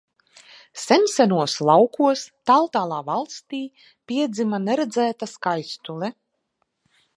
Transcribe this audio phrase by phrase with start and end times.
[0.83, 3.61] Sensenos laukos tāltālā valstī
[4.13, 6.13] piedzima neredzēta skaistule.